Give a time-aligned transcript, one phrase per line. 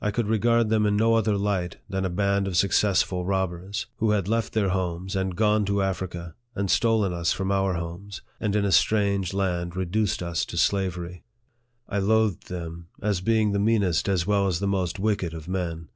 [0.00, 4.12] I could regard them in no other light than a band of successful robbers, who
[4.12, 8.56] had left their homes, and gone to Africa, and stolen us from our homes, and
[8.56, 11.24] in a strange land reduced us to slavery.
[11.90, 15.90] I loathed them as being the meanest as well as the most wicked of men.